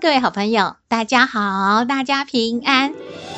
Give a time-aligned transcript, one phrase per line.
[0.00, 2.92] 各位好朋友，大家好，大家平安。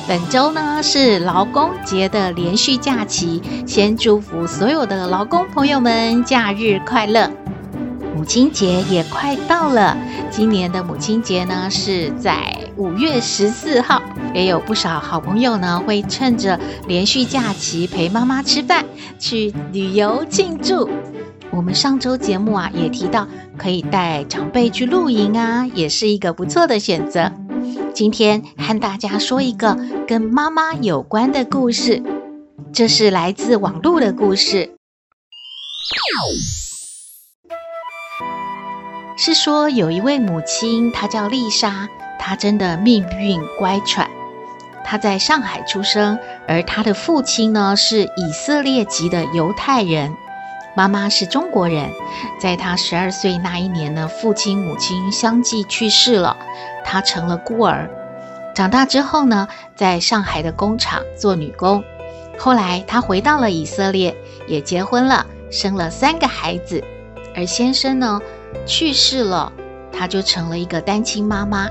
[0.09, 7.31] 本周呢是劳工节的连续假期，先祝福所有的劳工朋友们假日快乐。
[8.13, 9.95] 母亲节也快到了，
[10.29, 14.01] 今年的母亲节呢是在五月十四号，
[14.33, 18.83] 也有不少好朋友呢会趁着连续假期陪妈妈吃饭、
[19.17, 20.89] 去旅游庆祝。
[21.51, 27.31] 我们上周节目啊也提到，可以带长辈去露营啊，也是一个不错的选择。
[27.93, 32.01] 今天和大家说一个跟妈妈有关的故事，
[32.71, 34.75] 这是来自网络的故事。
[39.17, 44.07] 是说有一位母亲，她叫丽莎，她真的命运乖舛。
[44.85, 50.15] 她在上海出生，而她的父亲呢是以色列籍的犹太人，
[50.79, 51.91] 妈妈是中国人。
[52.39, 56.37] 在她十二岁那一年呢，父亲母亲相继去世了，
[56.85, 57.89] 她成了孤儿。
[58.55, 61.83] 长大之后呢，在上海的工厂做女工。
[62.37, 64.15] 后来她回到了以色列，
[64.47, 66.81] 也结婚了，生了三个孩子，
[67.35, 68.21] 而先生呢，
[68.65, 69.51] 去世了，
[69.91, 71.67] 她就成了一个单亲妈妈。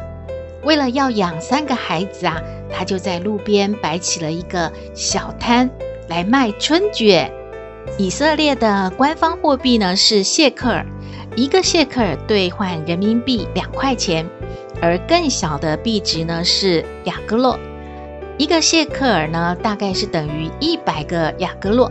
[0.65, 2.37] 为了要养三个孩子啊，
[2.71, 5.71] 她就在路边摆起了一个小摊
[6.09, 7.33] 来卖春卷。
[7.97, 10.85] 以色列的官方货币呢是谢克尔，
[11.37, 14.29] 一个谢克尔兑换人民币两块钱，
[14.81, 17.59] 而更小的币值呢是雅各洛，
[18.37, 21.91] 一个谢克尔呢大概是等于一百个雅各洛。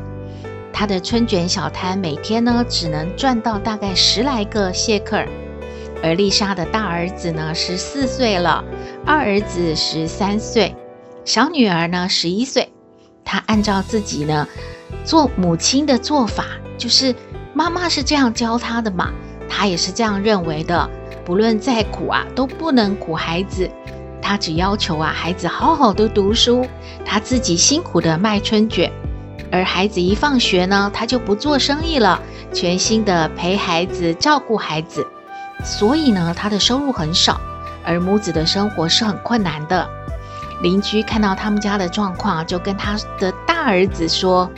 [0.72, 5.28] 他的春卷小摊每天呢，只能赚到大概十来个谢克尔，
[6.04, 8.64] 而丽莎的大儿子呢，十四岁了，
[9.06, 10.76] 二儿子十三岁，
[11.26, 12.70] 小女儿呢，十一岁。
[13.26, 14.48] 她按照自己呢，
[15.04, 16.46] 做母亲的做法，
[16.78, 17.16] 就是
[17.54, 19.10] 妈妈是这样教他的嘛，
[19.50, 20.90] 他也是这样认为的。
[21.26, 23.70] 不论再苦啊，都不能苦孩子。
[24.22, 26.66] 他只要求啊，孩子好好的读书，
[27.06, 28.92] 他自己辛苦的卖春卷。
[29.50, 32.22] 而孩子一放学呢，他就不做生意了，
[32.54, 35.08] 全心的陪孩子、照顾孩子，
[35.64, 37.40] 所以呢，他的收入很少，
[37.86, 39.88] 而母子的生活是很困难的。
[40.62, 44.50] 邻居看到他们家的状况，就跟他的大儿子说：“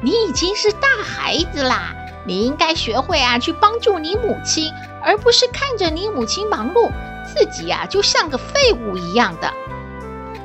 [0.00, 1.94] 你已经是大孩子啦，
[2.26, 4.70] 你应该学会啊，去帮助你母亲，
[5.02, 6.90] 而不是看着你母亲忙碌，
[7.24, 9.50] 自己呀、啊，就像个废物一样的。”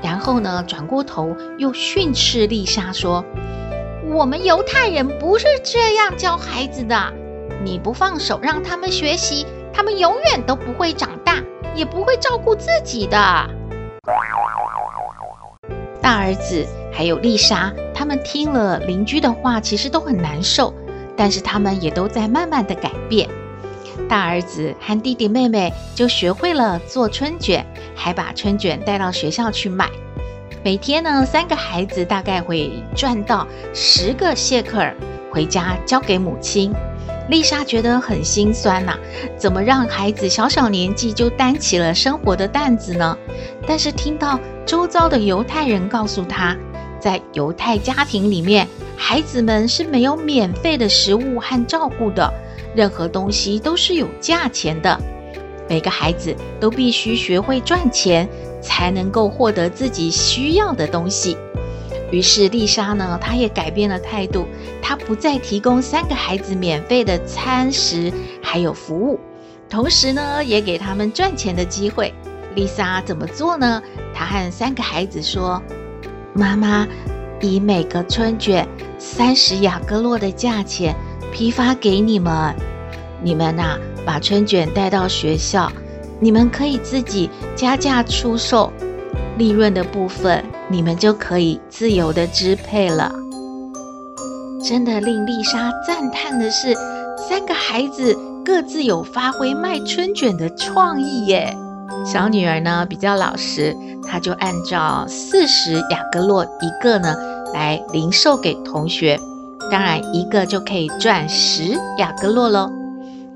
[0.01, 3.25] 然后呢，转过头又训斥丽莎说
[4.13, 7.13] ：“我们犹太人不是这样教孩子的。
[7.61, 11.35] 你不放手让他们学习，他们永远都不会长大，
[11.75, 13.17] 也不会照顾自己的。”
[16.01, 20.74] 大儿子还有丽莎，他们听了邻居的话，其实都很难受，
[21.16, 23.30] 但是他们也都在慢慢的改变。
[24.08, 29.90] 大儿子和弟弟妹妹就学会了做春卷，还把春卷带到学校去卖。
[30.64, 34.96] 每天呢，三个孩子大概会赚到十个谢克尔，
[35.32, 36.74] 回家交给母亲。
[37.30, 38.98] 丽莎觉得很心酸呐、
[39.38, 43.16] 怎么让孩子小小年纪就担起了生活的担子呢？
[43.68, 46.58] 但是听到周遭的犹太人告诉她，
[47.00, 52.32] 在犹太家庭里面，孩子们是没有免费的食物和照顾的。
[52.76, 55.02] 任何东西都是有价钱的，
[55.68, 58.30] 每个孩子都必须学会赚钱，
[58.62, 61.36] 才能够获得自己需要的东西。
[62.12, 64.48] 于是丽莎呢，她也改变了态度，
[64.82, 69.20] 她不再提供三个孩子免费的餐食，还有服务，
[69.70, 72.14] 同时呢，也给他们赚钱的机会。
[72.56, 73.82] 丽莎怎么做呢？
[74.14, 75.62] 她和三个孩子说
[76.34, 76.87] ：“妈妈，
[77.41, 78.67] 以每个春卷
[78.97, 80.96] 三十雅各洛的价钱。”
[81.31, 82.55] 批发给你们，
[83.22, 85.72] 你们呐、把春卷带到学校，
[86.20, 88.73] 你们可以自己加价出售，
[89.37, 93.14] 利润的部分你们就可以自由的支配了。
[94.64, 96.73] 真的令丽莎赞叹的是，
[97.16, 101.55] 三个孩子各自有发挥卖春卷的创意耶。
[102.06, 103.76] 小女儿呢比较老实，
[104.08, 107.16] 她就按照四十雅各洛一个呢
[107.53, 109.20] 来零售给同学。
[109.72, 112.72] 当然，一个就可以赚十雅各洛喽。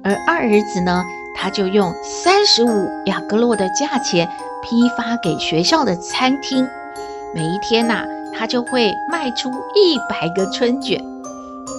[0.04, 1.04] 而二儿子呢，
[1.38, 4.28] 他就用三十五雅各洛的价钱
[4.64, 6.68] 批发给学校的餐厅。
[7.36, 8.04] 每一天呐、
[8.36, 11.00] 他就会卖出一百个春卷。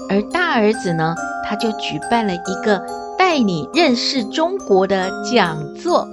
[0.08, 1.14] 而大儿子呢，
[1.48, 2.80] 他就举办了一个
[3.18, 6.08] 带你认识中国的讲座。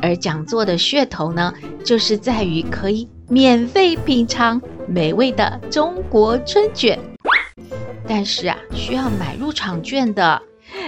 [0.00, 1.52] 而讲座的噱头呢，
[1.84, 6.98] 就是在于可以免费品尝美味的中国春卷。
[8.06, 10.40] 但是啊，需要买入场券的，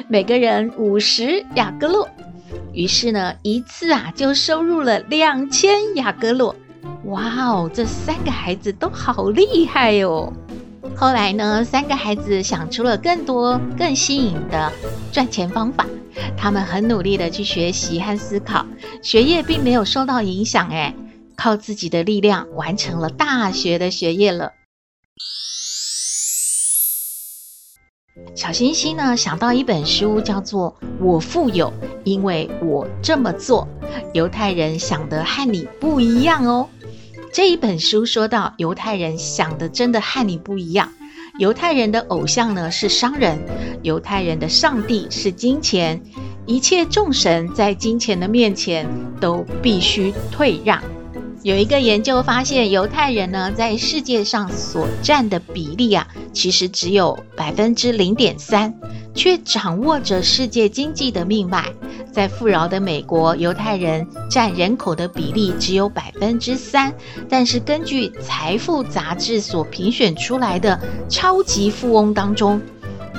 [0.08, 2.08] 每个人五十亚格洛。
[2.72, 6.54] 于是呢，一次啊就收入了两千亚格洛。
[7.04, 10.32] 哇哦，这三个孩子都好厉害哦！
[10.96, 14.72] 后来呢，三个孩子想出了更多更新颖的
[15.12, 15.86] 赚钱方法。
[16.36, 18.66] 他们很努力的去学习和思考，
[19.02, 20.94] 学业并没有受到影响，哎，
[21.36, 24.52] 靠自己的力量完成了大学的学业了。
[28.34, 31.72] 小星星呢，想到一本书，叫做《我富有，
[32.04, 33.66] 因为我这么做》。
[34.12, 36.68] 犹太人想的和你不一样哦。
[37.32, 40.92] 这一本书说到，犹太人想的真的和你不一样。
[41.38, 43.38] 犹太人的偶像呢是商人，
[43.82, 46.02] 犹太人的上帝是金钱，
[46.44, 48.84] 一切众神在金钱的面前
[49.20, 50.82] 都必须退让。
[51.42, 58.74] 有一个研究发现，犹太人呢在世界上所占的比例啊，其实只有百分之零点三，
[59.14, 61.64] 却掌握着世界经济的命脉。
[62.12, 66.92] 在富饶的美国，犹太人占人口的比例只有百分之三，
[67.28, 70.78] 但是根据《财富》杂志所评选出来的
[71.08, 72.60] 超级富翁当中，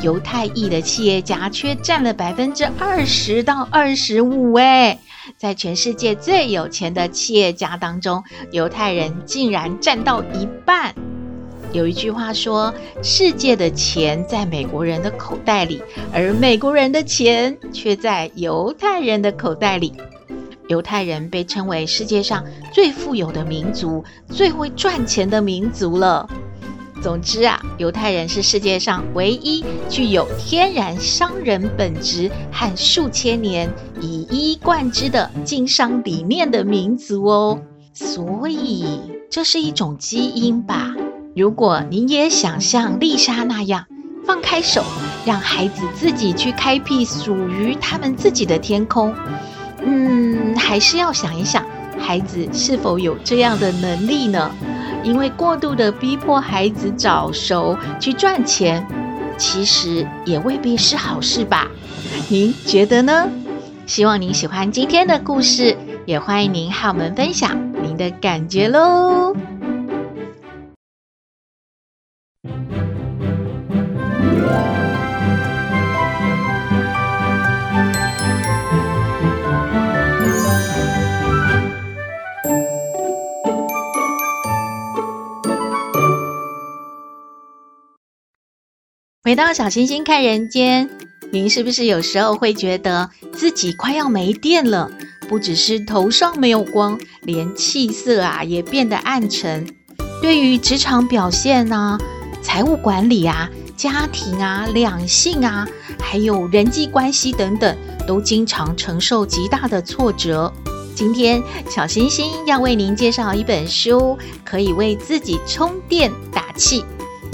[0.04, 4.54] 犹太裔的企业家却占了百分之二十到二十五。
[4.56, 5.00] 哎，
[5.38, 10.94] 在全世界最有钱的企业家当中，犹太人竟然占到一半。
[11.74, 15.82] 有一句话说：“世界的钱在美国人的口袋里，
[16.12, 19.94] 而美国人的钱却在犹太人的口袋里。”
[20.68, 26.30] 犹太人被称为世界上最富有的民族，最会赚钱的民族了。
[27.02, 33.70] 总之啊，犹太人是世界上唯一具有天然商人本质和数千年
[34.00, 37.60] 以一贯之的经商理念的民族哦。
[37.94, 39.00] 所以，
[39.30, 40.96] 这是一种基因吧。
[41.36, 43.86] 如果您也想像丽莎那样
[44.26, 44.84] 放开手，
[45.26, 49.14] 让孩子自己去开辟属于他们自己的天空，
[49.84, 51.66] 嗯，还是要想一想，
[51.98, 54.52] 孩子是否有这样的能力呢？
[55.04, 58.86] 因为过度的逼迫孩子早熟去赚钱，
[59.38, 61.68] 其实也未必是好事吧？
[62.30, 63.30] 您觉得呢？
[63.86, 65.76] 希望您喜欢今天的故事，
[66.06, 69.36] 也欢迎您和我们分享您的感觉喽。
[89.32, 90.90] 回到小星星看人间，
[91.32, 94.92] 您是不是有时候会觉得自己快要没电了？
[95.30, 99.66] 不只是头上没有光，连气色啊也变得暗沉。
[100.22, 101.98] 对于职场表现啊、
[102.42, 105.66] 财务管理啊、家庭啊、两性啊，
[106.02, 110.52] 还有人际关系等等，都经常承受极大的挫折。
[110.94, 116.84] 今天小星星要为您介绍一本书，可以为自己充电打气。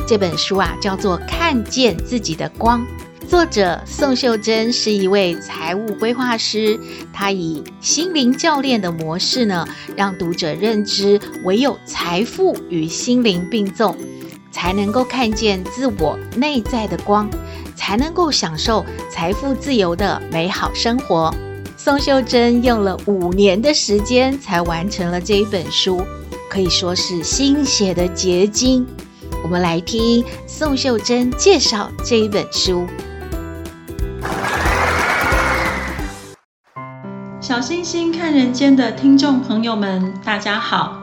[0.07, 2.81] 这本书啊，叫做《看见自己的光》，
[3.27, 6.79] 作者宋秀珍是一位财务规划师，
[7.11, 13.97] 他以心灵教练的模式呢，让读者认知，唯有财富与心灵并重，
[14.49, 17.29] 才能够看见自我内在的光，
[17.75, 21.35] 才能够享受财富自由的美好生活。
[21.75, 26.01] 宋秀珍用了五年的时间才完成了这一本书，
[26.49, 28.87] 可以说是心血的结晶。
[29.47, 32.85] 我们来听宋秀珍介绍这一本书。
[37.39, 41.01] 小星星看人间的听众朋友们，大家好，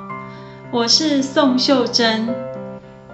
[0.70, 2.28] 我是宋秀珍，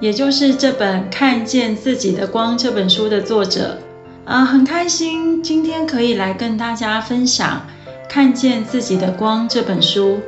[0.00, 3.78] 也就是这本《看见自己的光》这本书的作者。
[4.24, 7.62] 啊，很开心今天可以来跟大家分享
[8.10, 10.16] 《看见自己的光》这本书。《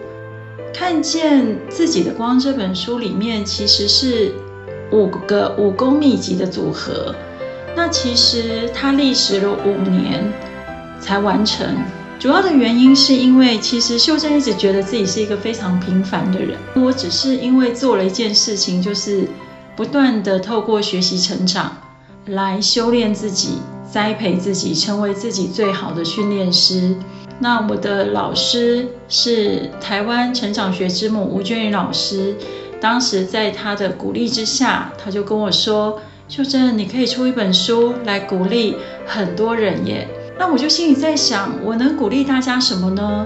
[0.72, 4.32] 看见自己的光》这本书里面其实是。
[4.92, 7.14] 五个武功秘籍的组合，
[7.74, 10.30] 那其实它历时了五年
[11.00, 11.66] 才完成。
[12.18, 16.56] 主要的原因是因为，其实秀珍一直觉得自己是一个非常平凡的人。
[16.76, 19.26] 我只是因为做了一件事情，就是
[19.74, 21.76] 不断地透过学习成长
[22.26, 23.58] 来修炼自己，
[23.90, 26.94] 栽培自己，成为自己最好的训练师。
[27.40, 32.36] 那我的老师是台湾成长学之母吴娟云老师，
[32.82, 43.24] 当时在他的鼓励之下，他就跟我说：“秀珍，你可以出一本书来鼓励很多人耶。”那我就心里在想，我能鼓励大家什么呢？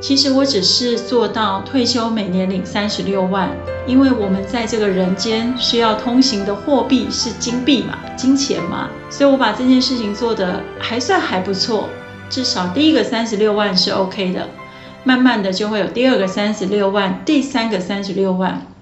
[0.00, 3.50] 其实我只是做到退休每年领三十六万，
[3.86, 11.90] 因为我们在这个人间需要通行的货币是金币嘛，金钱嘛，所以我把这件事情做得还算还不错。
[12.30, 14.48] 至少第一个三十六万是 OK 的，
[15.04, 18.73] 慢慢的就会有第二个三十六万，第三个三十六万。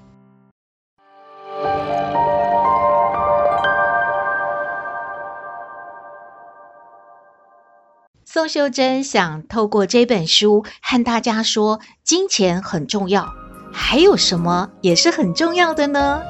[8.25, 13.33] 宋秀珍想透过这本书和大家说，金钱很重要，
[13.71, 16.21] 还有什么也是很重要的呢？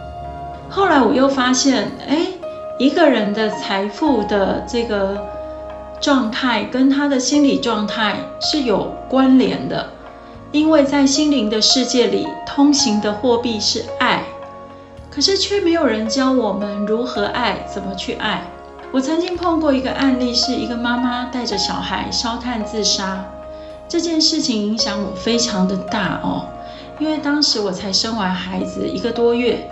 [0.70, 2.28] 后来我又发现，哎，
[2.80, 5.18] 一个人的财富的这个。
[6.02, 9.90] 状态跟他的心理状态是有关联的，
[10.52, 14.26] 因为在心灵的世界里，通行的货币是爱，
[15.10, 18.46] 可是却没有人教我们如何爱，怎么去爱。
[18.94, 23.26] 我曾经碰过一个案例，是一个妈妈带着小孩烧炭自杀，
[23.90, 26.46] 这件事情影响我非常的大哦，
[27.00, 29.68] 因为当时我才生完孩子一个多月，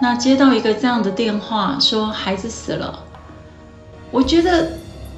[0.00, 2.98] 那接到一个这样的电话，说孩子死了，
[4.10, 4.72] 我觉得。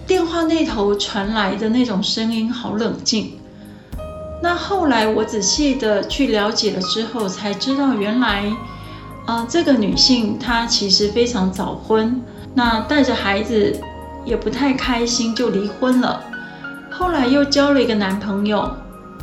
[0.09, 3.39] 电话那头传来的那种声音好冷静。
[4.43, 8.47] 那后来我仔细的去了解了之后，才知道原来，
[9.27, 12.23] 啊、呃，这个女性她其实非常早婚，
[12.59, 13.81] 那带着孩子
[14.25, 16.21] 也不太开心，就离婚了。
[16.91, 18.69] 后来又交了一个男朋友，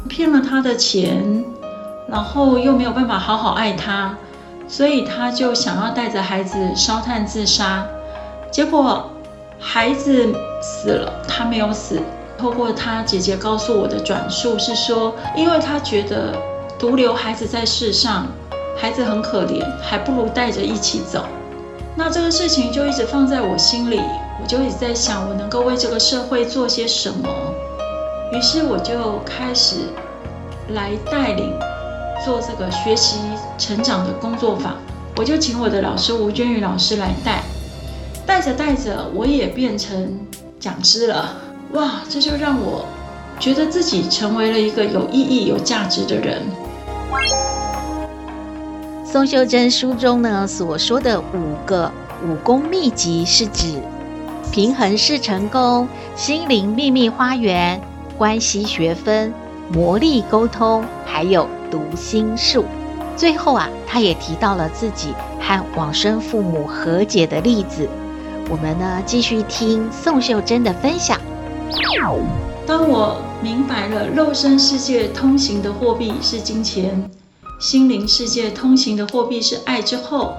[0.08, 1.44] 骗了她的钱，
[2.08, 4.16] 然后又没有办法好好爱她，
[4.70, 7.86] 所以她就想要带着孩子烧炭自杀，
[8.50, 9.12] 结果。
[9.58, 12.00] 孩子死了，他没有死。
[12.38, 16.34] 透过他姐姐告诉我的转述是说，因为他觉得
[16.78, 18.28] 独留孩子在世上，
[18.78, 21.26] 孩子很可怜，还不如带着一起走。
[21.98, 24.02] 那这个事情就一直放在我心里，
[24.42, 27.30] 我就一直在想，我能够为这个社会做些什么。
[28.34, 29.78] 于是我就开始
[30.74, 31.54] 来带领
[32.26, 33.20] 做这个学习
[33.58, 34.76] 成长的工作坊，
[35.16, 37.42] 我就请我的老师吴娟宇老师来带。
[38.28, 40.20] 带着带着，我也变成
[40.60, 41.38] 讲师了。
[41.72, 42.84] 哇，这就让我
[43.40, 46.42] 觉得自己成为了一个有意义、有价值的人。
[49.16, 51.90] 宋秀珍书中呢所说的五个
[52.28, 53.82] 武功秘籍，是指
[54.52, 57.80] 平衡式成功、心灵秘密花园、
[58.18, 59.34] 关系学分、
[59.72, 62.66] 魔力沟通，还有读心术。
[63.16, 67.88] 最后啊，他也提到了自己和往生父母和解的例子。
[68.50, 71.18] 我们呢，继续听宋秀珍的分享。
[72.68, 77.10] 当我明白了肉身世界通行的货币是金钱，
[77.58, 80.36] 心灵世界通行的货币是爱之后，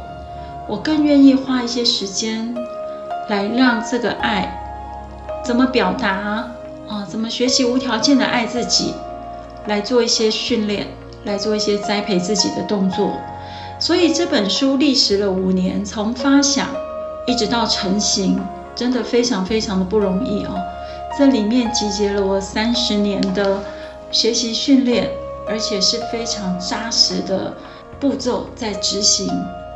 [0.68, 2.54] 我更愿意花一些时间
[3.28, 4.62] 来让这个爱
[5.42, 6.10] 怎么表达
[6.88, 7.06] 啊？
[7.08, 8.92] 怎么学习无条件的爱自己，
[9.66, 10.88] 来做一些训练，
[11.24, 13.12] 来做一些栽培自己的动作。
[13.78, 16.68] 所以这本书历时了五年，从发想。
[17.28, 18.40] 一直到成型，
[18.76, 20.54] 真的非常非常的不容易哦。
[21.18, 23.60] 这里面集结了我三十年的
[24.12, 25.10] 学习训练，
[25.46, 27.56] 而且是非常扎实的
[28.00, 29.28] 步骤在执行。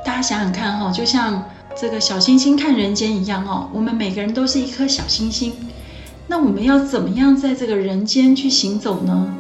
[0.05, 1.45] 大家想想看哈，就像
[1.77, 5.53] 这个小星星看人间一样哦，我们每个人都是一颗小星星。
[6.27, 9.33] 那我们要怎么样在这个人间去行走呢？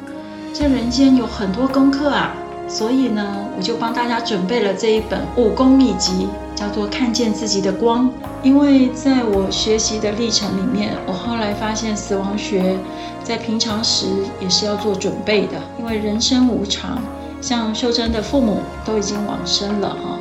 [0.52, 2.34] 在人间有很多功课啊。
[2.70, 8.08] 所以呢，我就帮大家准备了这一本武功秘籍，叫做《看见自己的光》。
[8.44, 12.78] 因为在我学习的历程里面，我后来发现死亡学
[13.24, 14.06] 在平常时
[14.40, 17.02] 也是要做准备的，因为人生无常。
[17.40, 20.18] 像秀珍的父母都已经往生了哈，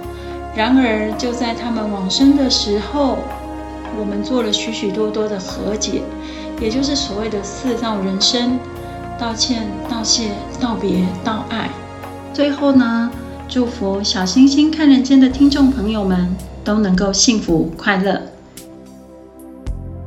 [0.56, 3.20] 然而就在他们往生的时候，
[4.00, 6.02] 我们做了许许多多的和解，
[6.60, 8.58] 也就是所谓的四道人生：
[9.20, 11.70] 道歉、道谢、道别、道爱。
[12.34, 13.12] 最后呢，
[13.48, 16.34] 祝福小星星看人间的听众朋友们
[16.64, 18.22] 都能够幸福快乐。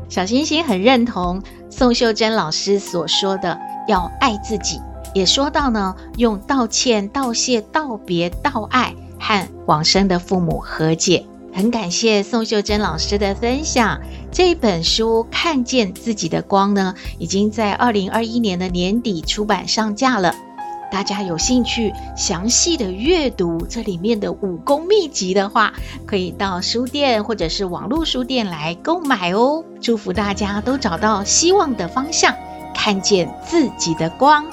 [0.09, 4.81] 小星星很认同宋秀珍老师所说的要爱自己，
[5.15, 11.27] 也说到呢，用道歉、道谢、道别、道爱和往生的父母和解。
[11.55, 14.01] 很感谢宋秀珍老师的分享。
[14.31, 20.35] 这本书《看见自己的光》呢，已经在二零二一年的年底出版上架了。
[20.93, 25.73] 大家有兴趣详细的阅读这里面的武功秘籍的话，
[26.07, 29.65] 可以到书店或者是网络书店来购买哦。
[29.81, 32.37] 祝福大家都找到希望的方向，
[32.75, 34.45] 看见自己的光。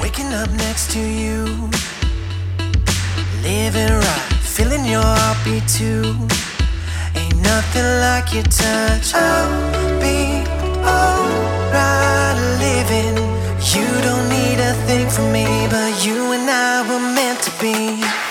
[0.00, 1.68] Waking up next to you,
[3.42, 6.14] living right, feeling your heartbeat too.
[7.16, 9.12] Ain't nothing like your touch.
[9.12, 10.44] I'll be
[13.74, 18.23] You don't need a thing from me, but you and I were meant to be.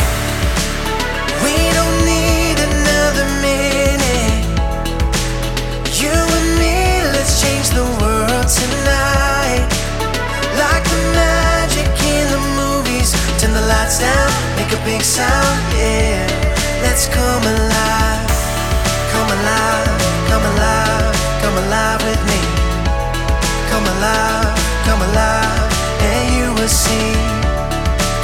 [24.03, 25.71] Alive, come alive,
[26.09, 27.11] and you will see.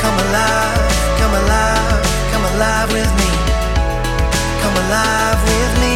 [0.01, 3.31] Come alive, come alive, come alive with me.
[4.62, 5.88] Come alive with me,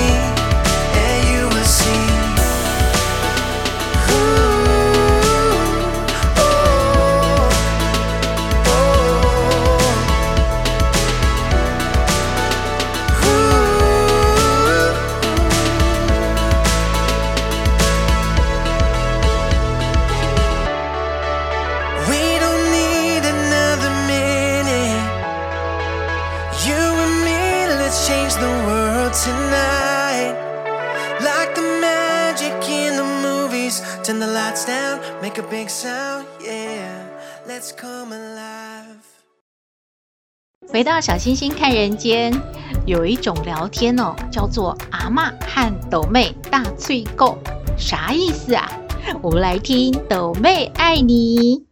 [40.73, 42.33] 回到小星星看人间，
[42.87, 47.37] 有一种聊天哦，叫做阿嬷和斗妹大脆购，
[47.77, 48.67] 啥意思啊？
[49.21, 51.63] 我们来听斗妹爱你。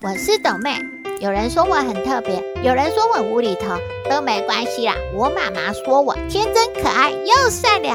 [0.00, 0.80] 我是斗妹，
[1.20, 3.76] 有人说我很特别，有人说我无厘头，
[4.08, 4.94] 都没关系啦。
[5.14, 7.94] 我妈妈说我天真可爱又善良，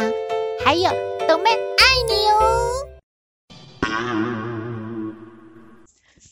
[0.64, 0.92] 还有
[1.28, 2.70] 斗妹爱你哦。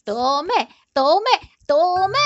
[0.06, 1.26] 斗妹，斗妹，
[1.72, 1.78] 斗
[2.10, 2.18] 妹，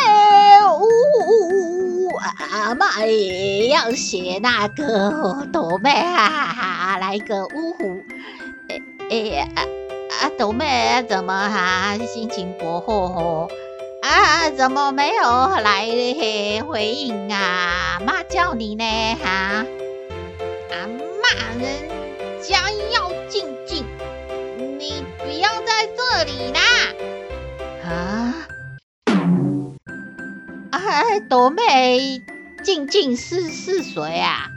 [0.79, 0.81] 呜
[1.19, 2.09] 呜呜！
[2.51, 8.03] 阿妈也要写那个斗妹，哈哈，来个呜呼！
[8.67, 8.81] 哎
[9.11, 9.61] 哎啊
[10.19, 10.31] 啊！
[10.35, 13.47] 斗妹怎么哈心情不好？
[14.01, 15.85] 啊，怎么没有来
[16.67, 18.01] 回应啊？
[18.03, 18.83] 妈叫你呢
[19.23, 19.63] 哈？
[20.71, 21.29] 阿妈，
[21.61, 21.87] 人
[22.41, 23.85] 家要静静，
[24.79, 26.59] 你不要在这里啦！
[27.87, 28.34] 啊！
[30.77, 32.21] 哎，斗妹，
[32.61, 34.49] 静静是是谁啊？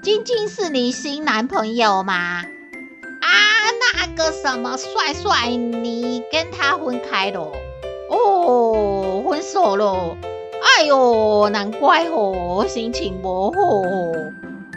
[0.00, 2.14] 静静是你新男朋友吗？
[2.14, 3.28] 啊，
[3.96, 7.52] 那个什么帅帅，你跟他分开了？
[8.08, 10.16] 哦，分手了。
[10.78, 13.82] 哎呦，难怪哦，心情不好。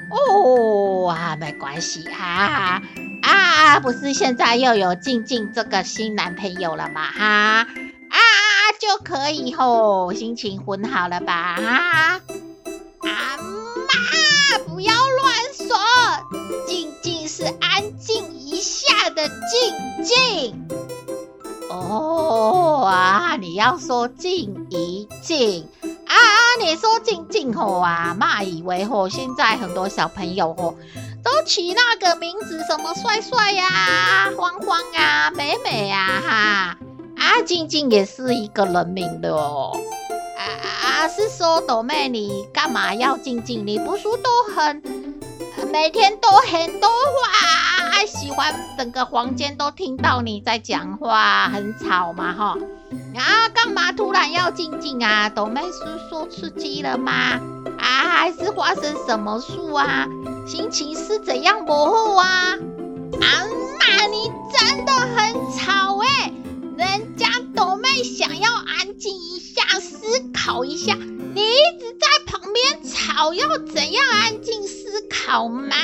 [0.09, 2.81] 哦啊，没关系哈。
[3.21, 7.05] 啊，不是现在又有静静这个新男朋友了吗？
[7.11, 7.67] 哈
[8.09, 8.19] 啊，
[8.65, 11.33] 那就可以吼，心情很好了吧？
[11.33, 12.21] 啊，
[13.01, 15.67] 阿嬷不要乱说，
[16.65, 20.65] 静静是安静一下的静静。
[21.69, 25.67] 哦啊，你要说静一静
[26.07, 26.15] 啊，
[26.61, 30.77] 你说静静吼啊，妈以为吼，现在很多小朋友吼。
[31.21, 36.77] 都起那个名字，什么帅帅呀、欢欢啊、美美呀，哈
[37.33, 39.75] 啊，静静也是一个人名的哦。
[40.37, 40.45] 啊
[40.85, 43.65] 啊，是说斗妹，你干嘛要静静？
[43.65, 44.83] 你不是都很，
[45.71, 52.55] 每天都很多话，喜欢整个房间都听到你在讲话，很吵嘛，哈。
[53.15, 55.27] 啊，干嘛突然要静静啊？
[55.27, 57.11] 斗妹是说吃鸡了吗？
[57.79, 60.05] 啊，还是发生什么事啊？
[60.45, 62.53] 心情是怎样模糊啊？
[63.21, 63.47] 阿
[63.79, 66.31] 嬷，你真的很吵哎、
[66.77, 67.12] 人
[67.53, 69.97] 家斗妹想要安静一下，思
[70.33, 75.75] 考一下，你一直在旁边吵，要怎样安静思考嘛？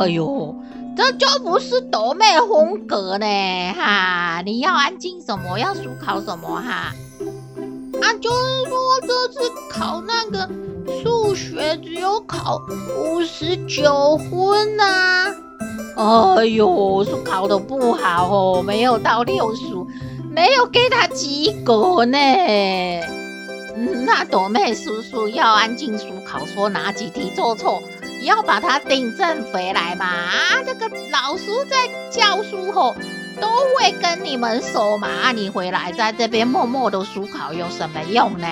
[0.00, 0.54] 哎呦，
[0.96, 3.26] 这就不是斗妹风格呢！
[3.74, 5.58] 哈，你要安静什么？
[5.58, 6.60] 要思考什么？
[6.60, 6.92] 哈？
[8.00, 10.48] 啊，就是说这次考那个。
[11.02, 12.62] 数学只有考
[12.96, 14.84] 五十九分呐、
[15.96, 16.34] 啊！
[16.38, 19.64] 哎呦，是考的不好哦，没有到六十，
[20.38, 22.16] 没有给他及格呢。
[24.06, 27.82] 那朵妹叔叔要安静思考，说哪几题做错，
[28.22, 30.06] 要把它订正回来嘛。
[30.06, 32.94] 啊，这个老师在教书后
[33.40, 35.32] 都会跟你们说嘛。
[35.32, 38.46] 你回来在这边默默的思考有什么用呢？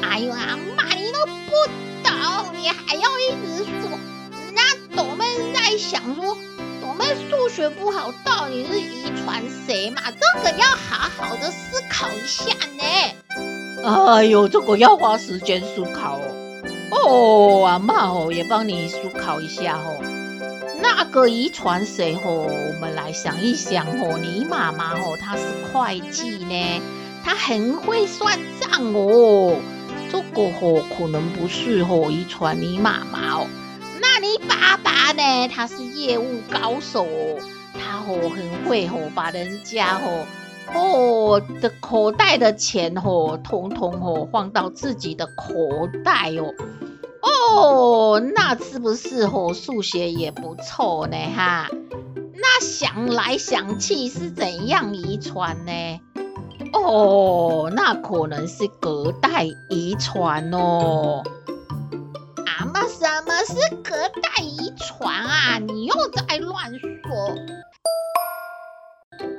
[0.00, 1.50] 哎呦，阿妈，你都不
[2.04, 2.14] 懂，
[2.56, 3.98] 你还要一直说。
[4.54, 4.62] 那
[4.94, 6.38] 朵妹在想说，
[7.14, 10.02] 数学不好，到底是遗传谁嘛？
[10.10, 12.84] 这个要好好的思考一下呢。
[13.84, 16.24] 哎呦，这个要花时间思考哦。
[16.90, 20.02] 哦，阿妈哦，也帮你思考一下哦。
[20.80, 22.46] 那个遗传谁哦？
[22.48, 24.18] 我们来想一想哦。
[24.20, 25.42] 你妈妈哦，她是
[25.72, 26.82] 会计呢，
[27.24, 29.56] 她很会算账哦。
[30.10, 33.46] 这个哦，可能不是哦，遗传你妈妈哦。
[34.28, 35.48] 你爸爸呢？
[35.48, 37.06] 他是业务高手，
[37.72, 40.26] 他哦很会哦，把人家哦
[40.74, 46.52] 哦的口袋的钱哦，统统哦放到自己的口袋哦。
[47.22, 49.54] 哦，那是不是哦？
[49.54, 51.70] 数学也不错呢，哈。
[52.34, 55.72] 那想来想去是怎样遗传呢？
[56.74, 61.22] 哦，那可能是隔代遗传哦。
[63.08, 65.58] 什么是隔代遗传啊？
[65.58, 67.34] 你又在乱说。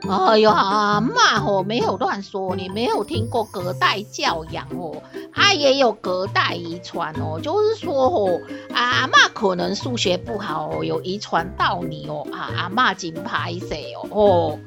[0.09, 5.03] 哎呦，阿嬷哦，没有乱说，你没有听过隔代教养哦，
[5.33, 8.41] 啊也有隔代遗传哦，就是说哦，
[8.73, 14.59] 阿嬷可能数学不好哦，有遗传到你哦，啊阿嬷真歹势哦，哦，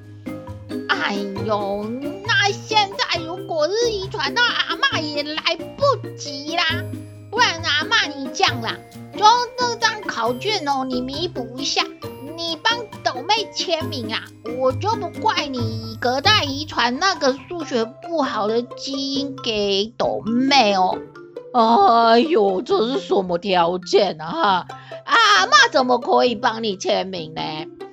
[0.88, 1.84] 哎呦，
[2.24, 6.62] 那现在如果是遗传到阿嬷也来不及啦，
[7.32, 8.76] 不然阿骂你这样啦，
[9.16, 9.24] 就
[9.56, 11.82] 这张考卷哦，你弥补一下。
[12.36, 14.24] 你帮斗妹签名啊，
[14.58, 20.98] 我就不怪你隔代遗传那个数学不好的基因给斗妹哦。
[21.54, 24.30] 哎呦，这是什么条件啊？
[24.30, 24.66] 哈，
[25.04, 27.42] 阿妈怎么可以帮你签名呢？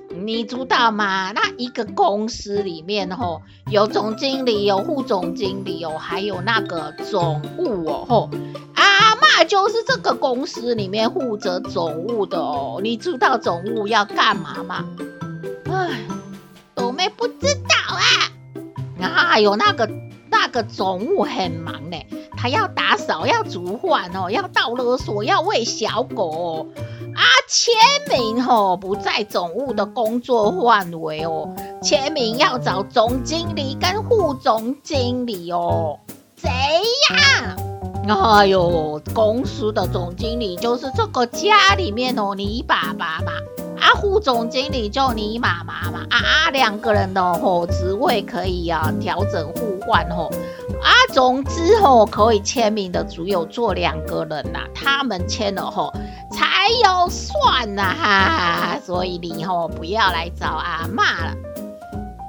[0.09, 1.31] 你知道吗？
[1.33, 8.29] 那一个公司里面吼，有总经理，有副总经理哦，还有那个总务哦，吼。
[8.73, 8.83] 啊
[9.37, 14.85] 那就是这个公司里面负责总务的哦，你知道总务要干嘛吗？
[15.71, 16.01] 哎，
[16.73, 19.07] 斗妹不知道啊。
[19.07, 19.89] 啊，有那个
[20.29, 21.97] 那个总务很忙呢，
[22.35, 26.65] 他要打扫，要煮饭哦，要倒垃圾，要喂小狗哦。
[27.15, 27.73] 啊，签
[28.09, 35.99] 名哦，不在总务的工作范围哦，签名要找总经理跟副总经理哦。
[36.35, 36.49] 谁
[37.11, 37.55] 呀？
[38.09, 43.31] 哎呦，公司的总经理就是这个家里面哦，你爸爸嘛，
[43.79, 50.29] 啊，副总经理就你妈妈嘛，啊，两个人的哦职位可以啊调整互换哦，
[50.81, 55.93] 啊，总之哦可以签名的只有做两个人呐，他们签了后
[56.31, 61.35] 才有算呐，哈哈，所以你哦不要来找阿嬷了，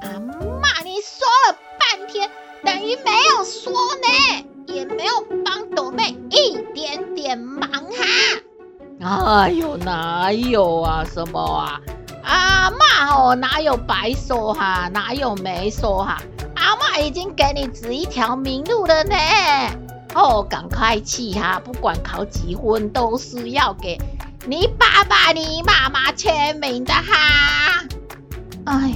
[0.01, 2.29] 阿嬷，你说了半天
[2.63, 4.45] 等于没有说呢。
[4.71, 5.13] 也没有
[5.45, 9.41] 帮朵妹一点点忙哈！
[9.43, 11.03] 哎呦，哪有啊？
[11.03, 11.79] 什么啊？
[12.23, 14.89] 阿嬷哦，哪有白说哈？
[14.93, 16.21] 哪有没说哈？
[16.55, 19.15] 阿嬷已经给你指一条明路了呢！
[20.13, 21.59] 哦，赶快去哈！
[21.63, 23.97] 不管考几分，都是要给
[24.45, 27.83] 你爸爸、你妈妈签名的哈！
[28.65, 28.95] 哎呀，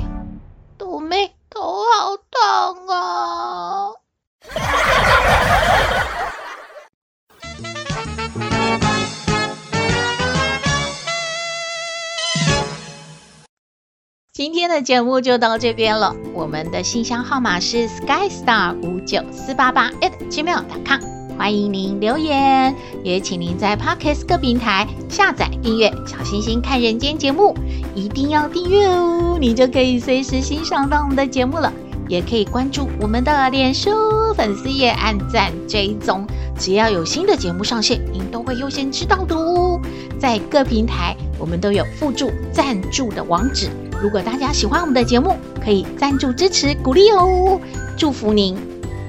[14.46, 16.16] 今天的节目就到这边了。
[16.32, 21.02] 我们的信箱号码是 skystar 五九四八八 at gmail.com，
[21.36, 27.58] 欢迎您留言，也请您在 Podcast 各平台下载订阅《小星星看人间》节目，
[27.96, 31.74] 一定要订阅哦，你就可以随时欣赏到我们的节目了。
[32.08, 33.90] 也可以关注我们的脸书
[34.36, 36.24] 粉丝页，按赞追踪，
[36.56, 39.82] 只要有新的节目上线，您都会优先知道的哦。
[40.20, 43.70] 在各平台，我们都有附注赞助的网址，
[44.02, 47.60] 如果大家喜欢我们的节目，可以赞助支持鼓励哦。
[47.98, 48.56] 祝福您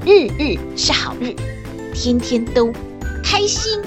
[0.05, 1.35] 日日是好日，
[1.92, 2.72] 天天都
[3.22, 3.81] 开心，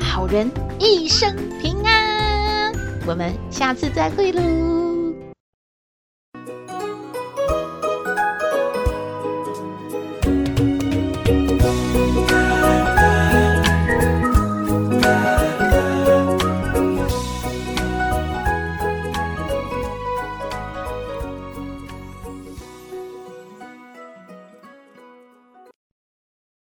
[0.00, 2.72] 好人一生平安。
[3.06, 4.91] 我们下次再会喽。